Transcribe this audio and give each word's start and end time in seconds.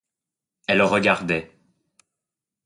Elle 0.65 0.81
regardait. 0.81 1.51